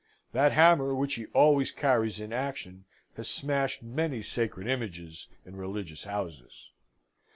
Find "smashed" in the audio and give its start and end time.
3.29-3.83